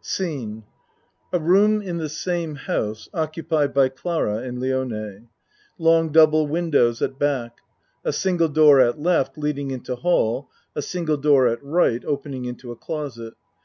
Scene 0.00 0.62
A 1.32 1.40
room 1.40 1.82
in 1.82 1.96
the 1.96 2.08
same 2.08 2.54
house, 2.54 3.08
occupied 3.12 3.74
by 3.74 3.88
Clara 3.88 4.36
and 4.44 4.56
Lione. 4.58 5.26
Long 5.76 6.12
double 6.12 6.46
windows 6.46 7.02
at 7.02 7.18
back. 7.18 7.58
A 8.04 8.12
single 8.12 8.46
door 8.48 8.78
at 8.80 9.04
L. 9.04 9.26
leading 9.36 9.72
into 9.72 9.96
hall. 9.96 10.50
A 10.76 10.82
single 10.82 11.16
door 11.16 11.48
at 11.48 11.58
R. 11.64 11.90
opening 12.06 12.44
into 12.44 12.70
a 12.70 12.76
closet. 12.76 13.34